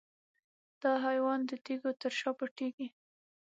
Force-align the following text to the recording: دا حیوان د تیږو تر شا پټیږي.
دا 0.81 0.91
حیوان 1.05 1.39
د 1.49 1.51
تیږو 1.65 1.91
تر 2.01 2.11
شا 2.19 2.31
پټیږي. 2.39 2.87